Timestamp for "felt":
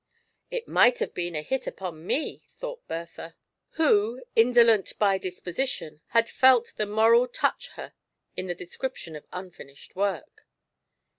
6.27-6.73